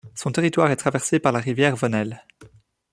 [0.15, 2.25] Son territoire est traversé par la rivière Venelle.